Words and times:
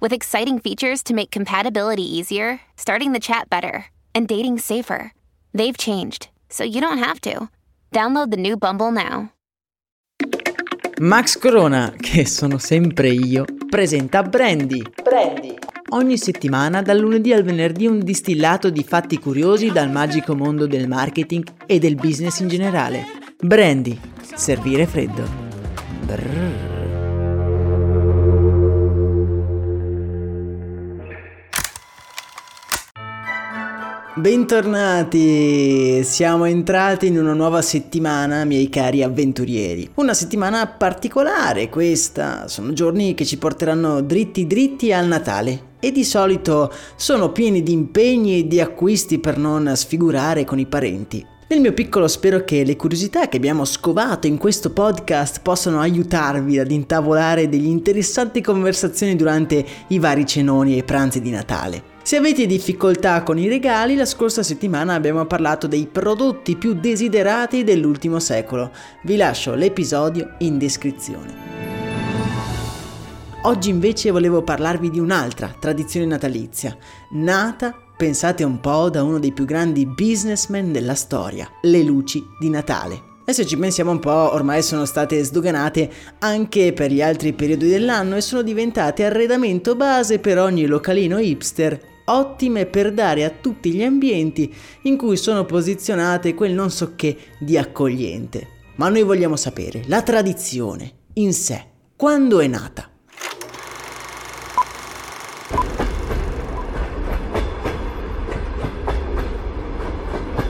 with 0.00 0.12
exciting 0.12 0.58
features 0.58 1.02
to 1.04 1.14
make 1.14 1.30
compatibility 1.30 2.02
easier, 2.02 2.60
starting 2.76 3.12
the 3.12 3.20
chat 3.20 3.48
better, 3.48 3.86
and 4.14 4.26
dating 4.26 4.58
safer. 4.58 5.12
They've 5.54 5.76
changed, 5.76 6.28
so 6.48 6.64
you 6.64 6.80
don't 6.80 6.98
have 6.98 7.20
to. 7.22 7.48
Download 7.92 8.30
the 8.30 8.36
new 8.36 8.56
Bumble 8.56 8.90
now. 8.90 9.32
Max 10.98 11.36
Corona, 11.38 11.92
che 11.94 12.26
sono 12.26 12.56
sempre 12.56 13.10
io, 13.10 13.44
presenta 13.68 14.22
Brandy. 14.22 14.82
Brandy. 15.02 15.54
Ogni 15.90 16.16
settimana, 16.16 16.80
dal 16.80 16.98
lunedì 16.98 17.32
al 17.34 17.42
venerdì, 17.42 17.86
un 17.86 18.00
distillato 18.00 18.70
di 18.70 18.82
fatti 18.82 19.18
curiosi 19.18 19.70
dal 19.70 19.90
magico 19.90 20.34
mondo 20.34 20.66
del 20.66 20.88
marketing 20.88 21.44
e 21.66 21.78
del 21.78 21.96
business 21.96 22.40
in 22.40 22.48
generale. 22.48 23.04
Brandy. 23.38 23.98
Servire 24.34 24.86
freddo. 24.86 25.28
Brrr. 26.00 26.75
Bentornati! 34.18 36.02
Siamo 36.02 36.46
entrati 36.46 37.08
in 37.08 37.18
una 37.18 37.34
nuova 37.34 37.60
settimana, 37.60 38.46
miei 38.46 38.70
cari 38.70 39.02
avventurieri. 39.02 39.90
Una 39.96 40.14
settimana 40.14 40.66
particolare 40.66 41.68
questa, 41.68 42.48
sono 42.48 42.72
giorni 42.72 43.12
che 43.12 43.26
ci 43.26 43.36
porteranno 43.36 44.00
dritti 44.00 44.46
dritti 44.46 44.90
al 44.90 45.06
Natale 45.06 45.74
e 45.80 45.92
di 45.92 46.02
solito 46.02 46.72
sono 46.96 47.30
pieni 47.30 47.62
di 47.62 47.72
impegni 47.72 48.38
e 48.38 48.46
di 48.46 48.58
acquisti 48.58 49.18
per 49.18 49.36
non 49.36 49.70
sfigurare 49.76 50.44
con 50.44 50.58
i 50.58 50.64
parenti. 50.64 51.22
Nel 51.48 51.60
mio 51.60 51.74
piccolo 51.74 52.08
spero 52.08 52.42
che 52.42 52.64
le 52.64 52.74
curiosità 52.74 53.28
che 53.28 53.36
abbiamo 53.36 53.66
scovato 53.66 54.26
in 54.26 54.38
questo 54.38 54.72
podcast 54.72 55.42
possano 55.42 55.78
aiutarvi 55.80 56.58
ad 56.58 56.70
intavolare 56.70 57.50
degli 57.50 57.66
interessanti 57.66 58.40
conversazioni 58.40 59.14
durante 59.14 59.62
i 59.88 59.98
vari 59.98 60.24
cenoni 60.24 60.78
e 60.78 60.84
pranzi 60.84 61.20
di 61.20 61.30
Natale. 61.30 61.95
Se 62.06 62.14
avete 62.14 62.46
difficoltà 62.46 63.24
con 63.24 63.36
i 63.36 63.48
regali, 63.48 63.96
la 63.96 64.04
scorsa 64.04 64.44
settimana 64.44 64.94
abbiamo 64.94 65.24
parlato 65.24 65.66
dei 65.66 65.88
prodotti 65.90 66.54
più 66.54 66.74
desiderati 66.74 67.64
dell'ultimo 67.64 68.20
secolo. 68.20 68.70
Vi 69.02 69.16
lascio 69.16 69.56
l'episodio 69.56 70.36
in 70.38 70.56
descrizione. 70.56 71.34
Oggi 73.42 73.70
invece 73.70 74.12
volevo 74.12 74.44
parlarvi 74.44 74.88
di 74.88 75.00
un'altra 75.00 75.52
tradizione 75.58 76.06
natalizia, 76.06 76.76
nata, 77.10 77.74
pensate 77.96 78.44
un 78.44 78.60
po', 78.60 78.88
da 78.88 79.02
uno 79.02 79.18
dei 79.18 79.32
più 79.32 79.44
grandi 79.44 79.84
businessmen 79.84 80.70
della 80.70 80.94
storia, 80.94 81.50
le 81.62 81.82
luci 81.82 82.24
di 82.38 82.48
Natale. 82.48 83.14
E 83.24 83.32
se 83.32 83.44
ci 83.44 83.58
pensiamo 83.58 83.90
un 83.90 83.98
po', 83.98 84.32
ormai 84.32 84.62
sono 84.62 84.84
state 84.84 85.24
sdoganate 85.24 85.90
anche 86.20 86.72
per 86.72 86.92
gli 86.92 87.02
altri 87.02 87.32
periodi 87.32 87.68
dell'anno 87.68 88.14
e 88.14 88.20
sono 88.20 88.42
diventate 88.42 89.04
arredamento 89.04 89.74
base 89.74 90.20
per 90.20 90.38
ogni 90.38 90.66
localino 90.66 91.18
hipster 91.18 91.94
ottime 92.06 92.66
per 92.66 92.92
dare 92.92 93.24
a 93.24 93.30
tutti 93.30 93.72
gli 93.72 93.82
ambienti 93.82 94.52
in 94.82 94.96
cui 94.96 95.16
sono 95.16 95.44
posizionate 95.44 96.34
quel 96.34 96.52
non 96.52 96.70
so 96.70 96.94
che 96.94 97.16
di 97.38 97.56
accogliente. 97.56 98.48
Ma 98.76 98.88
noi 98.88 99.02
vogliamo 99.02 99.36
sapere 99.36 99.84
la 99.86 100.02
tradizione 100.02 100.92
in 101.14 101.32
sé, 101.32 101.64
quando 101.96 102.40
è 102.40 102.46
nata? 102.46 102.90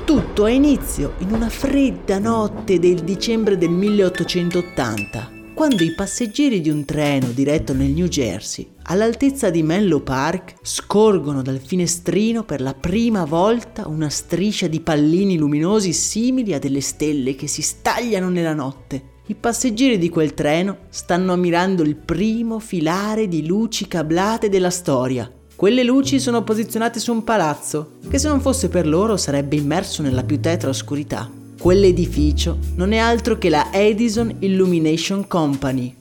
Tutto 0.04 0.44
ha 0.44 0.50
inizio 0.50 1.14
in 1.18 1.32
una 1.32 1.48
fredda 1.48 2.18
notte 2.18 2.78
del 2.78 3.00
dicembre 3.00 3.56
del 3.58 3.70
1880 3.70 5.35
quando 5.56 5.82
i 5.82 5.94
passeggeri 5.94 6.60
di 6.60 6.68
un 6.68 6.84
treno 6.84 7.28
diretto 7.30 7.72
nel 7.72 7.88
New 7.88 8.08
Jersey, 8.08 8.72
all'altezza 8.82 9.48
di 9.48 9.62
Menlo 9.62 10.02
Park, 10.02 10.56
scorgono 10.60 11.40
dal 11.40 11.60
finestrino 11.60 12.44
per 12.44 12.60
la 12.60 12.74
prima 12.74 13.24
volta 13.24 13.88
una 13.88 14.10
striscia 14.10 14.66
di 14.66 14.80
pallini 14.80 15.38
luminosi 15.38 15.94
simili 15.94 16.52
a 16.52 16.58
delle 16.58 16.82
stelle 16.82 17.34
che 17.36 17.46
si 17.46 17.62
stagliano 17.62 18.28
nella 18.28 18.52
notte. 18.52 19.14
I 19.28 19.34
passeggeri 19.34 19.96
di 19.96 20.10
quel 20.10 20.34
treno 20.34 20.80
stanno 20.90 21.32
ammirando 21.32 21.82
il 21.82 21.96
primo 21.96 22.58
filare 22.58 23.26
di 23.26 23.46
luci 23.46 23.88
cablate 23.88 24.50
della 24.50 24.68
storia. 24.68 25.32
Quelle 25.56 25.84
luci 25.84 26.20
sono 26.20 26.44
posizionate 26.44 27.00
su 27.00 27.12
un 27.12 27.24
palazzo, 27.24 27.92
che 28.10 28.18
se 28.18 28.28
non 28.28 28.42
fosse 28.42 28.68
per 28.68 28.86
loro 28.86 29.16
sarebbe 29.16 29.56
immerso 29.56 30.02
nella 30.02 30.22
più 30.22 30.38
tetra 30.38 30.68
oscurità. 30.68 31.44
Quell'edificio 31.58 32.58
non 32.74 32.92
è 32.92 32.98
altro 32.98 33.38
che 33.38 33.48
la 33.48 33.72
Edison 33.72 34.32
Illumination 34.40 35.26
Company, 35.26 35.94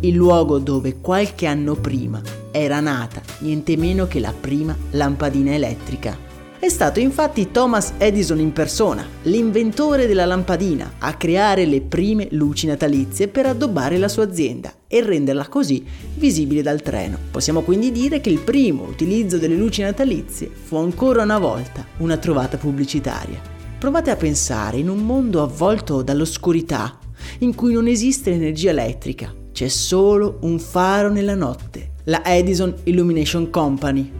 il 0.00 0.14
luogo 0.14 0.58
dove 0.58 1.00
qualche 1.00 1.46
anno 1.46 1.74
prima 1.74 2.20
era 2.52 2.78
nata 2.80 3.20
niente 3.38 3.76
meno 3.76 4.06
che 4.06 4.20
la 4.20 4.34
prima 4.38 4.76
lampadina 4.90 5.54
elettrica. 5.54 6.26
È 6.60 6.68
stato 6.68 7.00
infatti 7.00 7.50
Thomas 7.50 7.94
Edison 7.98 8.38
in 8.38 8.52
persona, 8.52 9.06
l'inventore 9.22 10.06
della 10.06 10.24
lampadina, 10.26 10.94
a 10.98 11.14
creare 11.14 11.64
le 11.64 11.80
prime 11.80 12.28
luci 12.32 12.66
natalizie 12.66 13.28
per 13.28 13.46
addobbare 13.46 13.96
la 13.96 14.08
sua 14.08 14.24
azienda 14.24 14.72
e 14.86 15.02
renderla 15.02 15.48
così 15.48 15.84
visibile 16.16 16.62
dal 16.62 16.82
treno. 16.82 17.16
Possiamo 17.30 17.62
quindi 17.62 17.92
dire 17.92 18.20
che 18.20 18.30
il 18.30 18.40
primo 18.40 18.84
utilizzo 18.84 19.38
delle 19.38 19.54
luci 19.56 19.82
natalizie 19.82 20.50
fu 20.50 20.76
ancora 20.76 21.22
una 21.22 21.38
volta 21.38 21.86
una 21.98 22.16
trovata 22.16 22.56
pubblicitaria. 22.56 23.56
Provate 23.78 24.10
a 24.10 24.16
pensare 24.16 24.78
in 24.78 24.88
un 24.88 25.06
mondo 25.06 25.40
avvolto 25.40 26.02
dall'oscurità, 26.02 26.98
in 27.38 27.54
cui 27.54 27.72
non 27.72 27.86
esiste 27.86 28.32
energia 28.32 28.70
elettrica, 28.70 29.32
c'è 29.52 29.68
solo 29.68 30.38
un 30.40 30.58
faro 30.58 31.12
nella 31.12 31.36
notte, 31.36 31.92
la 32.06 32.24
Edison 32.24 32.74
Illumination 32.84 33.50
Company. 33.50 34.10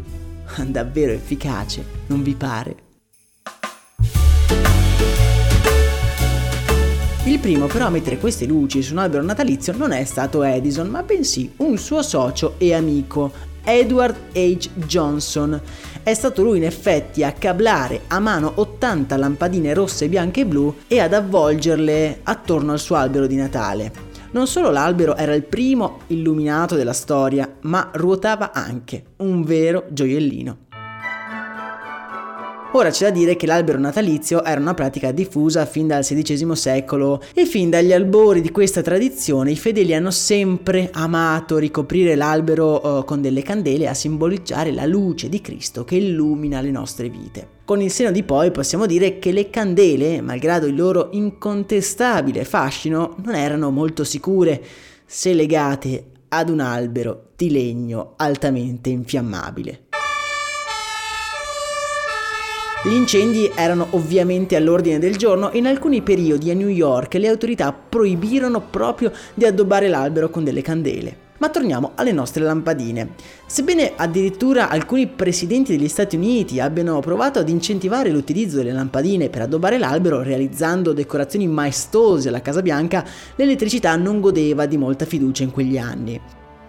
Davvero 0.64 1.10
efficace, 1.10 1.84
non 2.06 2.22
vi 2.22 2.36
pare? 2.36 2.76
Il 7.24 7.40
primo 7.40 7.66
però 7.66 7.86
a 7.86 7.90
mettere 7.90 8.18
queste 8.18 8.46
luci 8.46 8.80
su 8.80 8.92
un 8.92 9.00
albero 9.00 9.24
natalizio 9.24 9.76
non 9.76 9.90
è 9.90 10.04
stato 10.04 10.44
Edison, 10.44 10.88
ma 10.88 11.02
bensì 11.02 11.52
un 11.56 11.76
suo 11.76 12.00
socio 12.02 12.54
e 12.58 12.74
amico, 12.74 13.32
Edward 13.68 14.16
H. 14.32 14.70
Johnson. 14.74 15.60
È 16.02 16.14
stato 16.14 16.42
lui 16.42 16.56
in 16.56 16.64
effetti 16.64 17.22
a 17.22 17.32
cablare 17.32 18.02
a 18.08 18.18
mano 18.18 18.52
80 18.54 19.16
lampadine 19.18 19.74
rosse, 19.74 20.08
bianche 20.08 20.40
e 20.40 20.46
blu 20.46 20.74
e 20.86 21.00
ad 21.00 21.12
avvolgerle 21.12 22.20
attorno 22.22 22.72
al 22.72 22.78
suo 22.78 22.96
albero 22.96 23.26
di 23.26 23.36
Natale. 23.36 23.92
Non 24.30 24.46
solo 24.46 24.70
l'albero 24.70 25.16
era 25.16 25.34
il 25.34 25.44
primo 25.44 26.00
illuminato 26.06 26.76
della 26.76 26.94
storia, 26.94 27.56
ma 27.62 27.90
ruotava 27.92 28.52
anche, 28.52 29.04
un 29.16 29.42
vero 29.42 29.84
gioiellino. 29.90 30.67
Ora 32.72 32.90
c'è 32.90 33.06
da 33.06 33.10
dire 33.10 33.34
che 33.34 33.46
l'albero 33.46 33.78
natalizio 33.78 34.44
era 34.44 34.60
una 34.60 34.74
pratica 34.74 35.10
diffusa 35.10 35.64
fin 35.64 35.86
dal 35.86 36.04
XVI 36.04 36.54
secolo 36.54 37.22
e 37.32 37.46
fin 37.46 37.70
dagli 37.70 37.94
albori 37.94 38.42
di 38.42 38.50
questa 38.50 38.82
tradizione 38.82 39.52
i 39.52 39.56
fedeli 39.56 39.94
hanno 39.94 40.10
sempre 40.10 40.90
amato 40.92 41.56
ricoprire 41.56 42.14
l'albero 42.14 42.98
uh, 42.98 43.04
con 43.06 43.22
delle 43.22 43.40
candele 43.40 43.88
a 43.88 43.94
simboleggiare 43.94 44.70
la 44.72 44.84
luce 44.84 45.30
di 45.30 45.40
Cristo 45.40 45.84
che 45.84 45.96
illumina 45.96 46.60
le 46.60 46.70
nostre 46.70 47.08
vite. 47.08 47.48
Con 47.64 47.80
il 47.80 47.90
seno 47.90 48.10
di 48.10 48.22
poi 48.22 48.50
possiamo 48.50 48.84
dire 48.84 49.18
che 49.18 49.32
le 49.32 49.48
candele, 49.48 50.20
malgrado 50.20 50.66
il 50.66 50.76
loro 50.76 51.08
incontestabile 51.12 52.44
fascino, 52.44 53.16
non 53.24 53.34
erano 53.34 53.70
molto 53.70 54.04
sicure 54.04 54.62
se 55.06 55.32
legate 55.32 56.04
ad 56.28 56.50
un 56.50 56.60
albero 56.60 57.30
di 57.34 57.50
legno 57.50 58.12
altamente 58.16 58.90
infiammabile. 58.90 59.86
Gli 62.84 62.92
incendi 62.92 63.50
erano 63.56 63.88
ovviamente 63.90 64.54
all'ordine 64.54 65.00
del 65.00 65.16
giorno 65.16 65.50
e 65.50 65.58
in 65.58 65.66
alcuni 65.66 66.00
periodi 66.00 66.52
a 66.52 66.54
New 66.54 66.68
York 66.68 67.14
le 67.14 67.26
autorità 67.26 67.72
proibirono 67.72 68.60
proprio 68.60 69.10
di 69.34 69.44
addobbare 69.44 69.88
l'albero 69.88 70.30
con 70.30 70.44
delle 70.44 70.62
candele. 70.62 71.26
Ma 71.38 71.48
torniamo 71.48 71.92
alle 71.96 72.12
nostre 72.12 72.44
lampadine. 72.44 73.14
Sebbene 73.46 73.94
addirittura 73.96 74.68
alcuni 74.68 75.08
presidenti 75.08 75.76
degli 75.76 75.88
Stati 75.88 76.14
Uniti 76.14 76.60
abbiano 76.60 77.00
provato 77.00 77.40
ad 77.40 77.48
incentivare 77.48 78.10
l'utilizzo 78.10 78.58
delle 78.58 78.72
lampadine 78.72 79.28
per 79.28 79.42
addobbare 79.42 79.76
l'albero 79.76 80.22
realizzando 80.22 80.92
decorazioni 80.92 81.48
maestose 81.48 82.28
alla 82.28 82.42
Casa 82.42 82.62
Bianca, 82.62 83.04
l'elettricità 83.34 83.96
non 83.96 84.20
godeva 84.20 84.66
di 84.66 84.76
molta 84.76 85.04
fiducia 85.04 85.42
in 85.42 85.50
quegli 85.50 85.78
anni. 85.78 86.20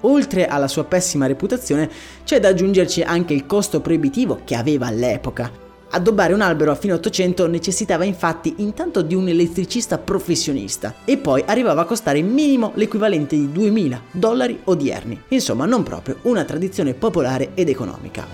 Oltre 0.02 0.48
alla 0.48 0.68
sua 0.68 0.86
pessima 0.86 1.28
reputazione, 1.28 1.88
c'è 2.24 2.40
da 2.40 2.48
aggiungerci 2.48 3.04
anche 3.04 3.36
il 3.36 3.46
costo 3.46 3.80
proibitivo 3.80 4.42
che 4.44 4.56
aveva 4.56 4.88
all'epoca. 4.88 5.68
Addobbare 5.92 6.34
un 6.34 6.42
albero 6.42 6.72
a 6.72 6.76
fine 6.76 6.94
800 6.94 7.48
necessitava 7.48 8.04
infatti 8.04 8.56
intanto 8.58 9.02
di 9.02 9.16
un 9.16 9.28
elettricista 9.28 9.98
professionista 9.98 10.94
e 11.04 11.18
poi 11.18 11.44
arrivava 11.48 11.82
a 11.82 11.86
costare 11.86 12.22
minimo 12.22 12.74
l'equivalente 12.76 13.36
di 13.36 13.52
2000 13.52 14.02
dollari 14.12 14.60
odierni. 14.66 15.20
Insomma, 15.30 15.66
non 15.66 15.82
proprio 15.82 16.18
una 16.24 16.44
tradizione 16.44 16.94
popolare 16.94 17.52
ed 17.56 17.70
economica. 17.70 18.28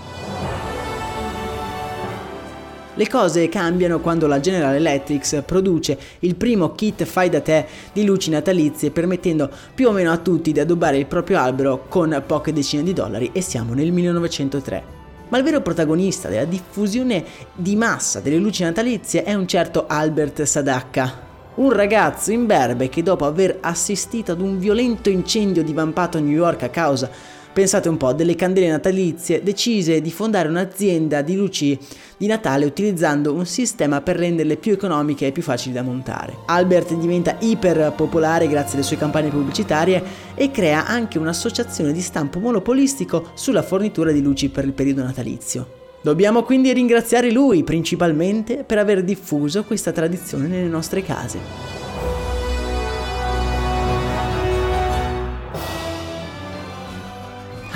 Le 2.97 3.09
cose 3.09 3.47
cambiano 3.47 3.99
quando 3.99 4.27
la 4.27 4.39
General 4.41 4.73
Electric 4.73 5.41
produce 5.43 5.97
il 6.19 6.35
primo 6.35 6.73
kit 6.73 7.03
fai 7.05 7.29
da 7.29 7.41
te 7.41 7.65
di 7.93 8.05
luci 8.05 8.29
natalizie 8.29 8.91
permettendo 8.91 9.49
più 9.73 9.87
o 9.87 9.91
meno 9.91 10.11
a 10.11 10.17
tutti 10.17 10.51
di 10.51 10.59
addobbare 10.59 10.97
il 10.97 11.05
proprio 11.05 11.39
albero 11.39 11.85
con 11.87 12.21
poche 12.25 12.53
decine 12.53 12.83
di 12.83 12.93
dollari 12.93 13.29
e 13.33 13.41
siamo 13.41 13.73
nel 13.73 13.91
1903. 13.91 14.94
Ma 15.27 15.37
il 15.37 15.43
vero 15.43 15.61
protagonista 15.61 16.29
della 16.29 16.45
diffusione 16.45 17.23
di 17.53 17.75
massa 17.75 18.19
delle 18.19 18.37
luci 18.37 18.63
natalizie 18.63 19.23
è 19.23 19.33
un 19.33 19.47
certo 19.47 19.85
Albert 19.87 20.43
Sadacca, 20.43 21.23
un 21.55 21.71
ragazzo 21.71 22.31
imberbe 22.31 22.89
che 22.89 23.01
dopo 23.01 23.25
aver 23.25 23.57
assistito 23.61 24.33
ad 24.33 24.41
un 24.41 24.59
violento 24.59 25.09
incendio 25.09 25.63
divampato 25.63 26.17
a 26.17 26.21
New 26.21 26.35
York 26.35 26.63
a 26.63 26.69
causa 26.69 27.09
pensate 27.55 27.87
un 27.87 27.95
po', 27.95 28.11
delle 28.11 28.35
candele 28.35 28.67
natalizie, 28.67 29.41
decise 29.41 30.01
di 30.01 30.11
fondare 30.11 30.49
un'azienda 30.49 31.21
di 31.21 31.37
luci 31.37 31.79
di 32.17 32.27
Natale 32.27 32.65
utilizzando 32.65 33.33
un 33.33 33.45
sistema 33.45 34.01
per 34.01 34.17
renderle 34.17 34.57
più 34.57 34.73
economiche 34.73 35.27
e 35.27 35.31
più 35.31 35.41
facili 35.41 35.73
da 35.73 35.81
montare. 35.81 36.35
Albert 36.47 36.93
diventa 36.95 37.37
iper 37.39 37.93
popolare 37.95 38.49
grazie 38.49 38.73
alle 38.73 38.83
sue 38.83 38.97
campagne 38.97 39.29
pubblicitarie 39.29 40.03
e 40.35 40.51
crea 40.51 40.85
anche 40.85 41.17
un'associazione 41.17 41.93
di 41.93 42.01
stampo 42.01 42.39
monopolistico 42.39 43.31
sulla 43.35 43.63
fornitura 43.63 44.11
di 44.11 44.21
luci 44.21 44.49
per 44.49 44.65
il 44.65 44.73
periodo 44.73 45.03
natalizio. 45.03 45.83
Dobbiamo 46.01 46.43
quindi 46.43 46.73
ringraziare 46.73 47.31
lui 47.31 47.63
principalmente 47.63 48.65
per 48.65 48.79
aver 48.79 49.01
diffuso 49.01 49.63
questa 49.63 49.93
tradizione 49.93 50.47
nelle 50.47 50.67
nostre 50.67 51.01
case. 51.03 52.24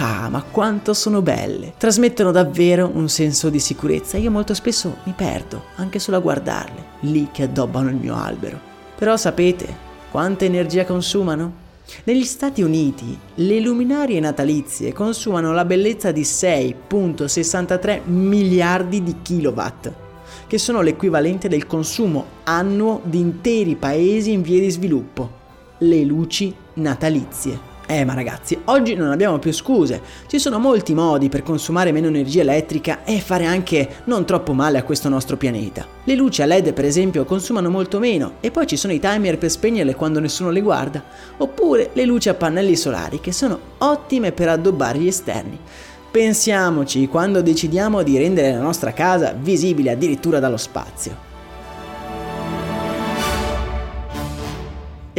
Ah, 0.02 0.30
ma 0.30 0.42
quanto 0.44 0.94
sono 0.94 1.22
belle! 1.22 1.74
Trasmettono 1.78 2.32
davvero 2.32 2.90
un 2.94 3.10
senso 3.10 3.50
di 3.50 3.60
sicurezza. 3.60 4.16
Io 4.16 4.32
molto 4.32 4.54
spesso 4.54 5.00
mi 5.04 5.12
perdo, 5.14 5.66
anche 5.76 6.00
solo 6.00 6.16
a 6.16 6.22
guardarle, 6.22 6.86
lì 7.02 7.28
che 7.34 7.44
addobbano 7.44 7.90
il 7.90 7.98
mio 7.98 8.16
albero. 8.16 8.58
Però 8.96 9.18
sapete 9.18 9.68
quanta 10.10 10.46
energia 10.46 10.86
consumano? 10.86 11.68
Negli 12.06 12.24
Stati 12.24 12.62
Uniti 12.62 13.20
le 13.36 13.60
luminarie 13.60 14.22
natalizie 14.22 14.94
consumano 14.94 15.52
la 15.52 15.66
bellezza 15.66 16.14
di 16.14 16.22
6.63 16.22 18.06
miliardi 18.06 19.04
di 19.04 19.18
kilowatt, 19.22 19.92
che 20.48 20.58
sono 20.58 20.80
l'equivalente 20.80 21.50
del 21.50 21.68
consumo 21.68 22.26
annuo 22.46 23.02
di 23.04 23.20
interi 23.20 23.76
paesi 23.76 24.32
in 24.32 24.44
via 24.44 24.62
di 24.62 24.70
sviluppo. 24.70 25.30
Le 25.80 26.04
luci 26.06 26.56
natalizie. 26.76 27.69
Eh 27.92 28.06
ma 28.06 28.14
ragazzi, 28.14 28.56
oggi 28.66 28.94
non 28.94 29.10
abbiamo 29.10 29.40
più 29.40 29.52
scuse, 29.52 30.00
ci 30.28 30.38
sono 30.38 30.60
molti 30.60 30.94
modi 30.94 31.28
per 31.28 31.42
consumare 31.42 31.92
meno 31.92 32.06
energia 32.06 32.42
elettrica 32.42 33.04
e 33.04 33.20
fare 33.20 33.48
anche 33.48 34.04
non 34.04 34.28
troppo 34.28 34.54
male 34.54 34.78
a 34.78 34.84
questo 34.84 35.10
nostro 35.10 35.38
pianeta. 35.38 35.88
Le 36.04 36.14
luci 36.14 36.44
a 36.44 36.46
LED 36.46 36.74
per 36.74 36.86
esempio 36.86 37.26
consumano 37.26 37.72
molto 37.72 37.98
meno 37.98 38.34
e 38.42 38.52
poi 38.52 38.68
ci 38.68 38.78
sono 38.78 38.94
i 38.94 39.00
timer 39.00 39.40
per 39.40 39.50
spegnerle 39.50 39.96
quando 39.96 40.20
nessuno 40.20 40.52
le 40.52 40.62
guarda, 40.62 41.04
oppure 41.38 41.90
le 41.94 42.06
luci 42.06 42.30
a 42.30 42.36
pannelli 42.36 42.76
solari 42.76 43.20
che 43.20 43.32
sono 43.32 43.60
ottime 43.80 44.34
per 44.34 44.50
addobbare 44.50 45.00
gli 45.00 45.08
esterni. 45.08 45.58
Pensiamoci 46.12 47.08
quando 47.08 47.42
decidiamo 47.42 48.04
di 48.04 48.20
rendere 48.20 48.52
la 48.52 48.62
nostra 48.62 48.94
casa 48.94 49.34
visibile 49.36 49.90
addirittura 49.90 50.38
dallo 50.38 50.58
spazio. 50.58 51.29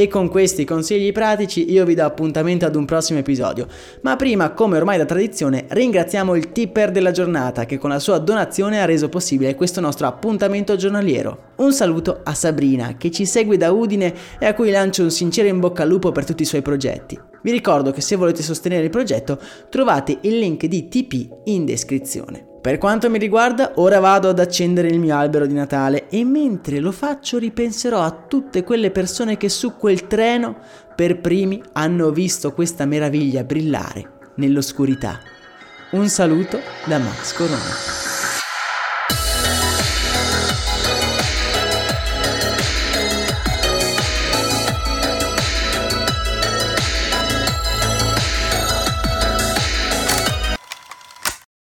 E 0.00 0.08
con 0.08 0.30
questi 0.30 0.64
consigli 0.64 1.12
pratici 1.12 1.70
io 1.70 1.84
vi 1.84 1.94
do 1.94 2.06
appuntamento 2.06 2.64
ad 2.64 2.74
un 2.74 2.86
prossimo 2.86 3.18
episodio. 3.18 3.66
Ma 4.00 4.16
prima, 4.16 4.52
come 4.52 4.78
ormai 4.78 4.96
da 4.96 5.04
tradizione, 5.04 5.66
ringraziamo 5.68 6.34
il 6.36 6.52
tipper 6.52 6.90
della 6.90 7.10
giornata 7.10 7.66
che 7.66 7.76
con 7.76 7.90
la 7.90 7.98
sua 7.98 8.16
donazione 8.16 8.80
ha 8.80 8.86
reso 8.86 9.10
possibile 9.10 9.54
questo 9.54 9.78
nostro 9.82 10.06
appuntamento 10.06 10.74
giornaliero. 10.74 11.52
Un 11.56 11.74
saluto 11.74 12.20
a 12.24 12.32
Sabrina 12.32 12.96
che 12.96 13.10
ci 13.10 13.26
segue 13.26 13.58
da 13.58 13.72
Udine 13.72 14.14
e 14.38 14.46
a 14.46 14.54
cui 14.54 14.70
lancio 14.70 15.02
un 15.02 15.10
sincero 15.10 15.48
in 15.48 15.60
bocca 15.60 15.82
al 15.82 15.90
lupo 15.90 16.12
per 16.12 16.24
tutti 16.24 16.44
i 16.44 16.46
suoi 16.46 16.62
progetti. 16.62 17.20
Vi 17.42 17.50
ricordo 17.50 17.90
che 17.90 18.00
se 18.00 18.16
volete 18.16 18.42
sostenere 18.42 18.84
il 18.84 18.90
progetto 18.90 19.38
trovate 19.68 20.16
il 20.22 20.38
link 20.38 20.64
di 20.64 20.88
TP 20.88 21.28
in 21.44 21.66
descrizione. 21.66 22.49
Per 22.60 22.76
quanto 22.76 23.08
mi 23.08 23.18
riguarda, 23.18 23.72
ora 23.76 24.00
vado 24.00 24.28
ad 24.28 24.38
accendere 24.38 24.88
il 24.88 24.98
mio 24.98 25.16
albero 25.16 25.46
di 25.46 25.54
Natale 25.54 26.08
e 26.10 26.24
mentre 26.24 26.78
lo 26.78 26.92
faccio 26.92 27.38
ripenserò 27.38 28.02
a 28.02 28.24
tutte 28.28 28.64
quelle 28.64 28.90
persone 28.90 29.38
che 29.38 29.48
su 29.48 29.76
quel 29.76 30.06
treno 30.06 30.58
per 30.94 31.20
primi 31.20 31.62
hanno 31.72 32.10
visto 32.10 32.52
questa 32.52 32.84
meraviglia 32.84 33.44
brillare 33.44 34.32
nell'oscurità. 34.34 35.20
Un 35.92 36.08
saluto 36.08 36.60
da 36.84 36.98
Max 36.98 37.32
Corona. 37.32 37.99